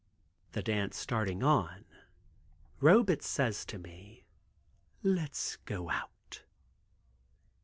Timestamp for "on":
1.43-1.85